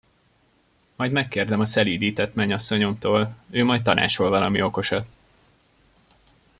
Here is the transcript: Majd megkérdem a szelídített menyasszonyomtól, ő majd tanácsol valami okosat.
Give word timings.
Majd 0.95 1.11
megkérdem 1.11 1.59
a 1.59 1.65
szelídített 1.65 2.33
menyasszonyomtól, 2.35 3.35
ő 3.49 3.63
majd 3.63 3.81
tanácsol 3.81 4.29
valami 4.29 4.61
okosat. 4.61 5.07